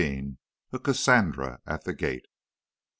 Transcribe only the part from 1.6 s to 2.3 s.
AT THE GATE.